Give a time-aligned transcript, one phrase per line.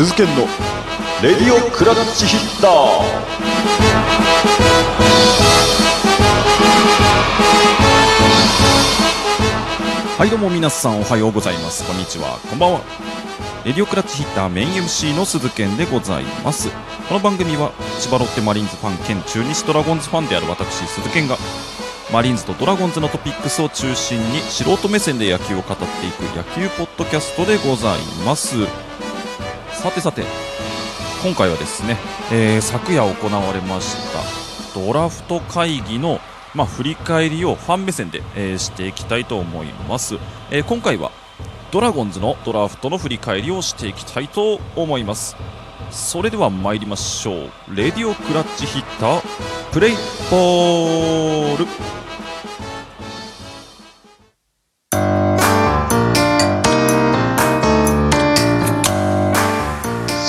[0.00, 0.46] 鈴研の。
[1.22, 2.70] レディオクラッチヒッター。
[10.18, 11.86] はいどうも皆さんおはようございます。
[11.86, 12.38] こんにちは。
[12.48, 12.80] こんばんは。
[13.66, 16.70] レディオクラッチヒッターメイン MC の鈴健でございます。
[17.06, 21.36] この番組は千葉ロッテマリーンズファン兼中日ドラゴンズファンである私鈴健が
[22.10, 28.89] マリーンズとドラゴンズのトピックスを中心に素人目線で野球を語っていく野球ポッドキャストでございます。
[29.80, 30.24] さてさて
[31.24, 31.96] 今回はですね、
[32.30, 36.20] えー昨夜行われましたドラフト会議の
[36.54, 40.16] まあ、振り返りをファン目線で、えーしていきたいと思います、
[40.50, 41.12] えー今回は
[41.70, 45.36] ドラゴンズのドラフトの振り返りをしていきたいと思います。
[45.90, 47.50] それでは参りましょう。
[47.74, 49.22] レディオクラッチヒッター
[49.72, 49.94] プレイ
[50.30, 51.99] ボール。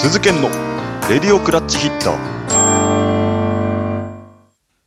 [0.01, 0.49] 鈴研の。
[1.11, 2.17] レディオクラッチヒッター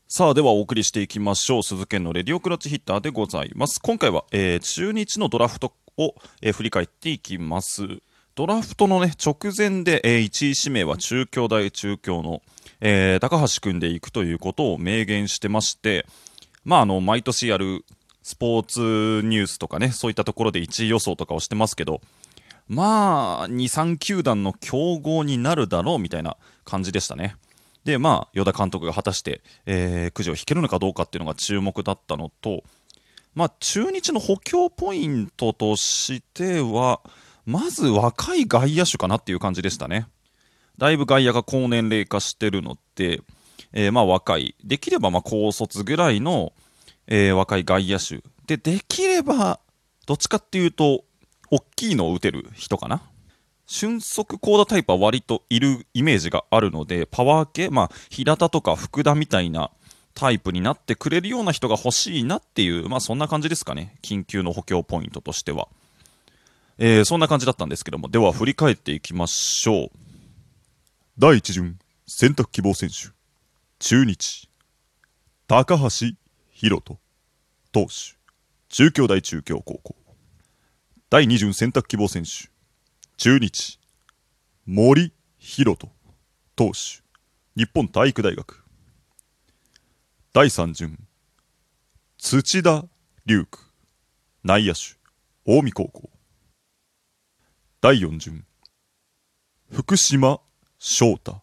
[0.08, 1.62] さあではお送りしていきましょう。
[1.62, 2.12] 鈴研の。
[2.12, 3.80] レディオクラッチヒッターでございます。
[3.80, 7.86] 今回は、えー中日のドラフトを、えー振り返っていきます。
[8.34, 12.42] ドラフトのね直前で、えー1位指名は中京大中京の、
[12.80, 16.06] えー高橋君で行くということを明言してまして
[16.64, 17.84] まああの毎年やる
[18.24, 18.80] スポーツ
[19.28, 22.00] ニュースとかねそういったところで1位予想とかをしてますけど
[22.68, 27.36] まあ23球団の競合になるだろうみたいな感じでしたね
[27.84, 32.64] で、まあ、与田監督が果たして、えーくじを引けるのかどうかっていうのが注目だったのと、
[33.34, 37.00] まあ、中日の補強ポイントとしては、
[37.44, 40.06] まず若い外野手かなっていう感じでしたね。
[40.78, 43.20] だいぶ外野が高年齢化してるので、
[43.72, 46.52] えーまあ若い、できればまあ高卒ぐらいの、
[47.06, 48.22] えー若い外野手。
[48.46, 49.60] で、できれば、
[50.06, 51.04] どっちかっていうと、
[51.50, 53.02] 大きいのを打てる人かな？
[53.66, 59.70] 俊足高打タイプは割といるイメージがあるので、パワー系、まあ、平田とか福田みたいな
[60.14, 63.96] タイプになってくれるような人が欲しいなっていう、まあそんな感じですかね。
[64.02, 65.68] 緊急の補強ポイントとしては。
[66.76, 69.88] えーそんな感じだったんですけども、では振り返っていきましょう。
[71.18, 73.14] 第一順選択希望選手
[73.78, 74.50] 中日
[75.46, 75.78] 高橋
[76.50, 76.98] 宏斗
[77.72, 78.16] 投手
[78.68, 79.96] 中京大中京高校
[81.14, 82.50] 第二順選択希望選手
[83.16, 83.78] 中日
[84.66, 85.88] 森宏斗
[86.56, 87.04] 投手
[87.54, 88.64] 日本体育大学。
[90.32, 90.98] 第三順
[92.18, 92.88] 土田
[93.26, 93.62] 龍空
[94.42, 94.96] 内野手
[95.44, 96.10] 近江高校。
[97.80, 98.42] 第四順
[99.70, 100.40] 福島
[100.80, 101.40] 翔太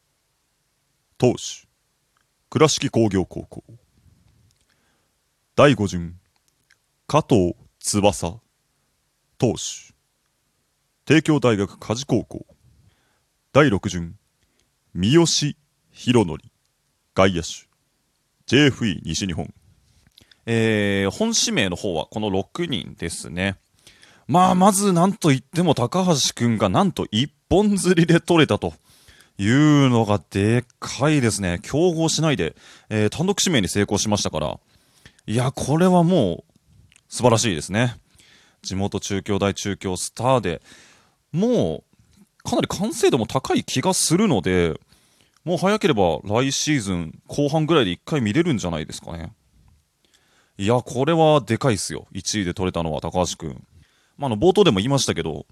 [1.18, 1.66] 投手
[2.50, 3.64] 倉敷工業高校。
[5.56, 6.16] 第5順
[7.08, 8.42] 加藤翼
[9.42, 9.92] 投手
[11.04, 12.46] 帝京大学梶高校
[13.54, 14.14] 第6順
[14.94, 16.38] 三好博則
[17.16, 17.68] 外野手
[18.46, 19.52] JFE 西日本
[20.46, 23.58] えー本指名の方はこの6人ですね。
[24.28, 28.74] まあ、まずなんといっても高橋くんがなんと一本釣りで取れたと
[29.40, 31.60] いうのがでかいですね。
[31.64, 32.56] 競合しないで、
[32.92, 34.60] えー単独指名に成功しましたから。
[35.26, 36.54] いや、これはもう
[37.10, 37.96] 素晴らしいですね。
[38.62, 40.62] 地元中京大中京スターで、
[41.32, 44.80] もうかなり完成度も高い気がするので、
[45.44, 49.34] もう早ければ来シーズン後半ぐらいで1回見れるんじゃないですかね。
[50.58, 52.06] いや、これはでかいっすよ。
[52.14, 53.64] 1位で取れたのは高橋くん。
[54.18, 55.48] まあ、あの、冒頭でも言いましたけど、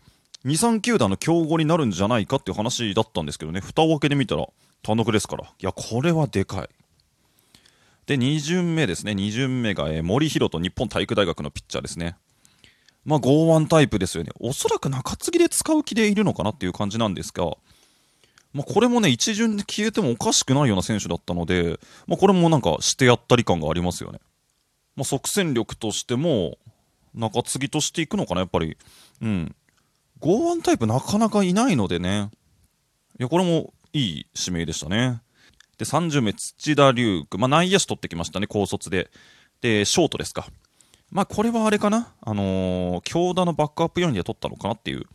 [0.46, 4.46] 2、3球団の競合になるんじゃないかっていう話だったんですけどね、蓋を開けてみたら
[4.84, 5.46] 単独ですから。
[5.46, 6.69] いや、これはでかい。
[8.06, 9.14] で、2巡目ですね。
[9.14, 12.16] 2巡目が、えー森弘と日本体育大学のピッチャーですね。
[13.06, 14.32] まあ、剛腕タイプですよね。
[14.40, 17.46] おそらく中継ぎで使う気でいるのかなっていう感じなんですが、
[18.54, 24.19] まあ、これもね、一巡で消えてもおかしくないような選手だったので、まあ、これもなんかしてやったり感がありますよね。
[24.96, 26.57] まあ、即戦力としても、
[27.13, 28.78] 中継ぎとしていくのかな、やっぱり。
[29.22, 29.56] うん。
[30.19, 32.30] 剛腕タイプなかなかいないのでね。
[33.19, 35.22] いや、これもいい指名でしたね。
[35.78, 37.40] で、30名、土田龍空。
[37.40, 39.10] まあ、内野手取ってきましたね、高卒で。
[39.62, 40.48] で、ショートですか。
[41.12, 42.14] まあ、これはあれかな？
[42.22, 45.06] あのー京田のバックアップ4人で取ったのかなっていう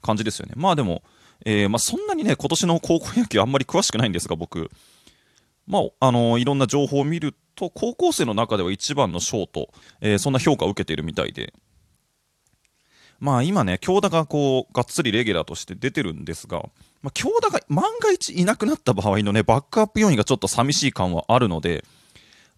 [0.00, 0.52] 感じですよね。
[0.56, 1.02] まあでも、
[1.44, 4.70] えーまあ、そんなにね、今年の高校野球あんまり詳しくないんですが、僕。
[5.66, 9.70] まあ、あのーいろんな情報を見ると、高校生の中では一番のショート、
[10.00, 11.52] えーそんな評価を受けているみたいで。
[13.18, 16.62] まあ今ね、京田がこう、がっつりレギュラーとして出てるんですが、
[17.02, 21.84] まあ、京田が万が一いなくなった場合のね、バックアップ要因がちょっと寂しい感はあるので、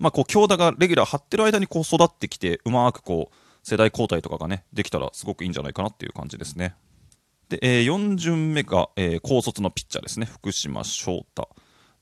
[0.02, 6.74] まあこう、京田がレギュラー張ってる間にこう育ってきて、うまくこう、世代交代とかがね、できたらすごくいいんじゃないかなっていう感じですね。
[7.48, 11.48] で、えー4巡目が、えー高卒のピッチャーですね、福島翔太。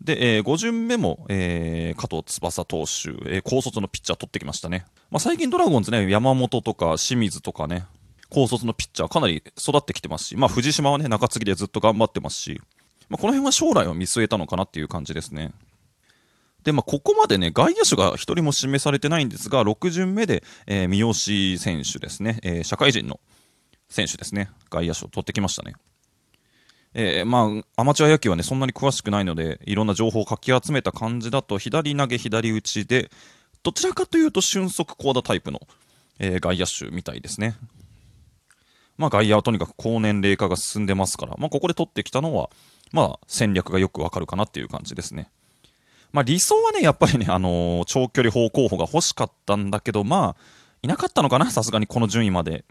[0.00, 4.87] で、えー5巡目も、えー加藤翼投手、えー高卒のピッチャー取ってきましたね。
[5.11, 7.85] まあ、最近ドラゴンズね、山本とか清水とかね、
[8.31, 12.62] 高卒のピッチャーかなり育ってきてますし、まあ、藤島はね、中継ぎでずっと頑張ってますし、
[13.11, 15.53] まあ、この辺は将来を見据えたのかなっていう感じですね。
[16.65, 23.21] で、まあ、ここまでね、外野手が一人も指名されてないんですが、6巡目で、えー三好選手ですね、えー社会人の
[23.89, 25.75] 選手ですね、外野手を取ってきましたね。
[26.93, 33.11] えーまあ、アマチュア野球はね、そんなに詳しくないので、いろんな情報をかき集めた感じだと、左投げ、左打ちで、
[33.63, 35.61] どちらかというと俊足高打タイプの、
[36.19, 37.56] えー外野手みたいですね。
[38.99, 42.51] まあ、外野はとにかく高年齢化が進んでますから、まあ、ここで取ってきたのは、
[42.93, 45.31] まあ、戦略がよくわかるかなっていう感じですね。
[46.12, 50.43] まあ、理想はね、やっぱりね、あのー長距離砲候補が欲しかったんだけど、まあ、
[50.83, 52.65] いなかったのかな、さすがにこの順位まで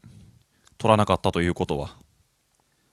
[0.78, 1.96] 取らなかったということは。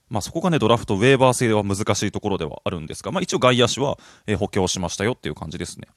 [0.08, 5.88] まあ、そこがね、ドラフト、ウェーバー制では難しいところではあるんですが、まあ、一応外野手は、えー補強しましたよっていう感じですね。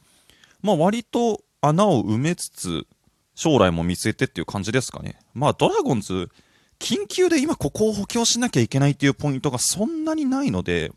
[0.62, 2.88] まあ、割と穴を埋めつつ、
[3.36, 5.20] 将来も見据えてっていう感じですかね。
[5.34, 6.30] まあ、ドラゴンズ、
[6.80, 10.92] 緊急で今ここを補強しなきゃいけないっていうポイントがそんなにないので、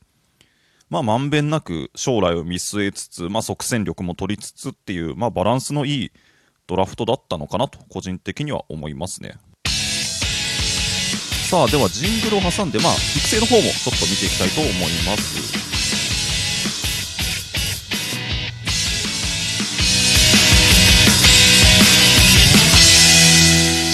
[0.92, 6.12] まあ、まんべんなく将来を見据えつつ、まあ、即戦力も取りつつっていう、まあ、バランスのいい
[6.66, 9.38] ドラフトだったのかなと、個人的には思いますね。
[11.48, 15.62] さあ、ではジングルを挟んで、まあ、育成の方もちょっと見ていきたいと思います。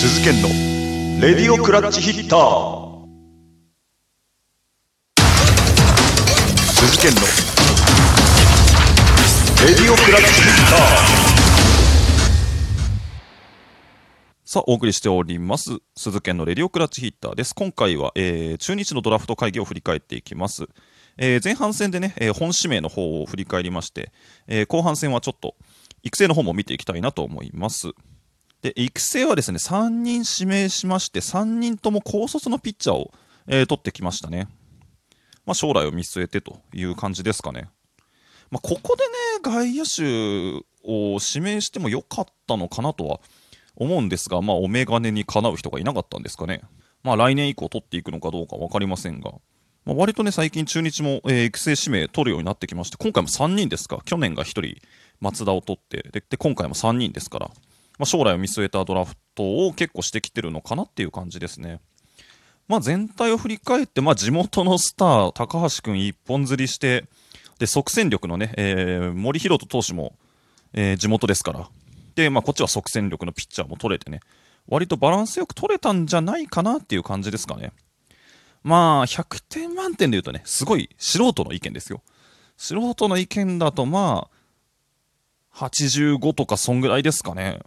[0.01, 0.49] 鈴研の
[1.21, 2.88] レディオクラッチヒッター
[6.99, 7.21] 鈴研の
[9.69, 10.77] レディオクラッチヒッタ
[14.45, 15.79] さあ、お送りしております。
[15.97, 17.55] 鈴研のレディオクラッチヒッターです。
[17.55, 20.67] 今回は、えー中日のドラフト会議を振り返っていきます。
[21.19, 24.11] えー前半戦でね、えー本指名の方を振り返りまして、
[24.49, 25.55] えー後半戦はちょっと
[26.03, 27.93] 育成の方も見ていきたいなと思います。
[28.63, 33.13] で、育成はですね、3人指名しまして、3人とも高卒のピッチャーを、
[33.47, 34.49] えー取ってきましたね。
[35.49, 37.71] まあ、将来を見据えてという感じですかね。
[38.51, 43.21] まあ、ここでね、外野手を指名してもよかったのかなとは
[43.75, 46.61] 思うんですが、まあ、お眼鏡にかなう人がいなかったんですかね。
[47.03, 49.33] まあ、来年以降取っていくのかどうか分かりませんが、
[49.87, 54.77] まあ、割とね、最近中日も、えー育成指名取るようになってきまして、今回も3人ですか、去年が1人、
[55.21, 57.55] 松田を取って、で、で今回も3人ですから、ま
[58.01, 61.81] あ、将来を見据えたドラフトを結構してきてるのかなっていう感じですね。
[62.69, 67.07] まあ、全体を振り返って、まあ、地元のスター、高橋君一本釣りして、
[67.59, 70.15] で、即戦力のね、えー森博人投手も、
[70.75, 71.69] えー地元ですから。
[72.15, 74.21] で、まあ、こっちは即戦力のピッチャーも取れてね、
[74.69, 77.73] 割とバランスよく取れたんじゃないかなっていう感じですかね。
[78.63, 82.03] まあ、100点満点で言うとね、すごい素人の意見ですよ。
[82.59, 84.29] 素人の意見だと、ま
[85.55, 87.61] あ、85とかそんぐらいですかね。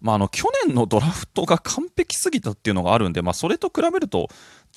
[0.00, 4.28] まあ、あの、去年のドラフトが完璧すぎたっていうのがあるんで、まあ、それと比べると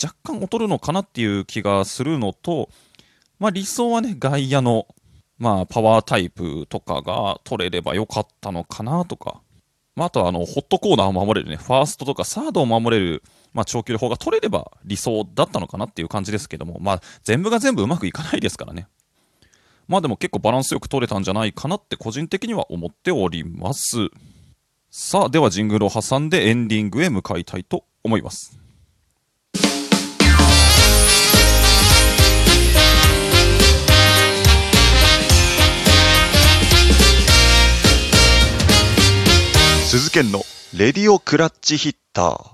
[0.02, 2.70] 若干劣るのかなっていう気がするのと、
[3.40, 4.88] まあ、理想はね、外野の、
[5.38, 9.42] まあ、パワータイプとかが取れればよかったのかなとか、
[9.96, 13.24] まあ、あとはあの、ホットコーナーを守れるね、ファーストとかサードを守れる、
[13.54, 18.88] まあ、長距離砲が取れれば理想だったのかなっていう感じですけども、まあ、全部が全部うまくいかないですからね。
[19.88, 24.10] まあでも結構バランスよく取れたんじゃないかなって個人的には思っております。
[24.94, 28.60] さあ、ではジングルを挟んでエンディングへ向かいたいと思います。
[39.82, 40.42] ー鈴研の
[40.76, 42.52] レディオクラッチヒッター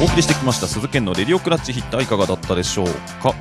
[0.00, 2.86] お送りしてきました鈴研のレディオクラッチヒッターいかがだったでしょう
[3.20, 3.34] か？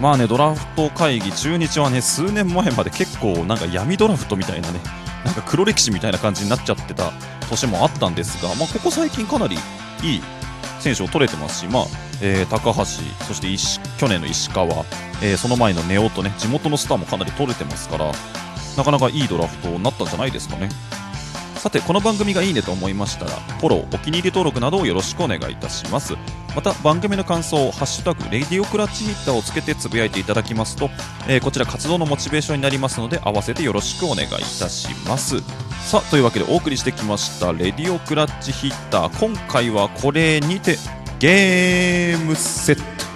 [0.00, 4.80] まあねドラフト会議中日はね数年前まで結構なんか闇ドラフトみたいなね
[5.24, 7.12] なんか黒歴史みたいな感じになっちゃってた
[7.50, 9.56] 年もあったんですが、まあ、ここ最近かなり
[10.02, 10.22] いい
[10.78, 11.84] 選手を取れてますし、まあ
[12.22, 14.68] えー高橋、そして石去年の石川、
[15.22, 18.12] えーその前の根尾とね地元のスターもかなり取れてますから
[18.76, 20.68] なかなかいいドラフトになったんじゃないですかね。
[21.56, 26.14] さてこの番組がいいねと思いましたらフォローお気に入り登録などをよろしくお願いいたします
[26.58, 30.90] また番組の感想を「ハッシュタグレディオクラッチヒッター」をつけてつぶやいていただきますと、
[31.28, 35.40] えーこちら活動のモチベーションになりますので合わせてよろしくお願いいたします。
[35.86, 39.18] さあというわけでお送りしてきましたレディオクラッチヒッター。
[39.20, 40.78] 今回はこれにて
[41.20, 43.07] ゲームセット。